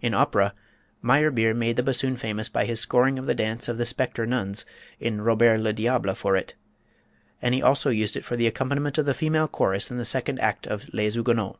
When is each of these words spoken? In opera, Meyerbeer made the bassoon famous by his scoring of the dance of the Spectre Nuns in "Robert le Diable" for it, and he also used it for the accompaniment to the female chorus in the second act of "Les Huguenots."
In 0.00 0.14
opera, 0.14 0.54
Meyerbeer 1.02 1.52
made 1.54 1.76
the 1.76 1.82
bassoon 1.82 2.16
famous 2.16 2.48
by 2.48 2.64
his 2.64 2.80
scoring 2.80 3.18
of 3.18 3.26
the 3.26 3.34
dance 3.34 3.68
of 3.68 3.76
the 3.76 3.84
Spectre 3.84 4.24
Nuns 4.24 4.64
in 4.98 5.20
"Robert 5.20 5.58
le 5.60 5.74
Diable" 5.74 6.14
for 6.14 6.36
it, 6.38 6.54
and 7.42 7.54
he 7.54 7.60
also 7.60 7.90
used 7.90 8.16
it 8.16 8.24
for 8.24 8.34
the 8.34 8.46
accompaniment 8.46 8.94
to 8.94 9.02
the 9.02 9.12
female 9.12 9.46
chorus 9.46 9.90
in 9.90 9.98
the 9.98 10.06
second 10.06 10.38
act 10.40 10.66
of 10.66 10.88
"Les 10.94 11.14
Huguenots." 11.16 11.58